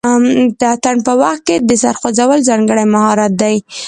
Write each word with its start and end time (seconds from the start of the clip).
د 0.59 0.61
اتن 0.73 0.97
په 1.05 1.13
وخت 1.21 1.41
کې 1.47 1.55
د 1.67 1.69
سر 1.81 1.95
خوځول 1.99 2.39
ځانګړی 2.49 2.85
مهارت 2.93 3.31
دی. 3.41 3.55